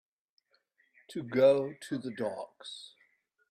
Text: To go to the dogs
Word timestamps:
To 1.09 1.21
go 1.21 1.75
to 1.79 1.97
the 1.99 2.09
dogs 2.09 2.95